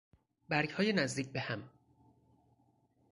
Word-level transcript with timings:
برگهای 0.49 0.93
نزدیک 0.93 1.31
به 1.31 1.39
هم 1.39 1.69